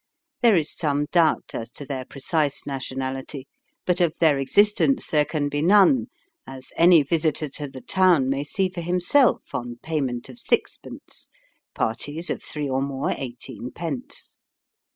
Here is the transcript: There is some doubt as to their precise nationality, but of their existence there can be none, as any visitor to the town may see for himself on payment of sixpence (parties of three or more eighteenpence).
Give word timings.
There 0.41 0.55
is 0.55 0.73
some 0.75 1.05
doubt 1.11 1.51
as 1.53 1.69
to 1.73 1.85
their 1.85 2.05
precise 2.05 2.65
nationality, 2.65 3.47
but 3.85 4.01
of 4.01 4.17
their 4.19 4.39
existence 4.39 5.05
there 5.05 5.25
can 5.25 5.47
be 5.47 5.61
none, 5.61 6.07
as 6.47 6.73
any 6.75 7.03
visitor 7.03 7.47
to 7.49 7.67
the 7.67 7.81
town 7.81 8.27
may 8.27 8.43
see 8.43 8.67
for 8.67 8.81
himself 8.81 9.53
on 9.53 9.77
payment 9.83 10.27
of 10.27 10.39
sixpence 10.39 11.29
(parties 11.75 12.31
of 12.31 12.41
three 12.41 12.67
or 12.67 12.81
more 12.81 13.11
eighteenpence). 13.15 14.37